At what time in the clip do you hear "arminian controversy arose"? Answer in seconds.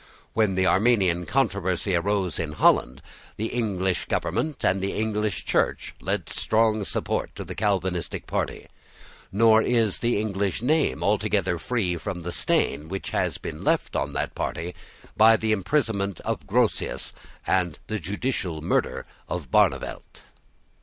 0.65-2.39